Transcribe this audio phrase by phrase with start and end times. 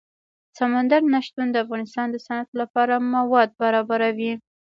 [0.57, 4.33] سمندر نه شتون د افغانستان د صنعت لپاره مواد برابروي.